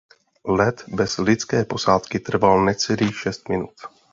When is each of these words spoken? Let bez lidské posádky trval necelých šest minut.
Let 0.45 0.85
bez 0.93 1.17
lidské 1.17 1.65
posádky 1.65 2.19
trval 2.19 2.65
necelých 2.65 3.19
šest 3.19 3.49
minut. 3.49 3.73